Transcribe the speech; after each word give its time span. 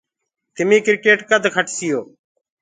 تمي 0.55 0.77
ڪريٽ 0.85 1.19
ڪد 1.29 1.43
کٽسيو؟ 1.55 1.99